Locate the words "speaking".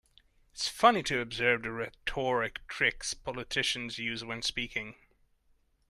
4.41-4.95